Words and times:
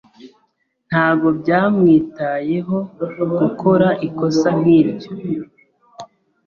Ntabwo 0.89 1.27
byamwitayeho 1.39 2.77
gukora 3.61 3.87
ikosa 4.07 4.49
nkiryo. 4.59 5.09